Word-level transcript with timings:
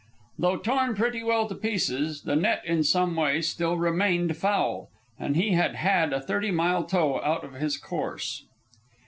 Though 0.39 0.57
torn 0.57 0.95
pretty 0.95 1.21
well 1.23 1.47
to 1.47 1.53
pieces, 1.53 2.23
the 2.23 2.35
net 2.35 2.63
in 2.65 2.83
some 2.83 3.15
way 3.15 3.39
still 3.41 3.77
remained 3.77 4.35
foul, 4.35 4.89
and 5.19 5.35
he 5.35 5.51
had 5.51 5.75
had 5.75 6.11
a 6.11 6.19
thirty 6.19 6.49
mile 6.49 6.85
tow 6.85 7.21
out 7.21 7.43
of 7.43 7.53
his 7.53 7.77
course. 7.77 8.43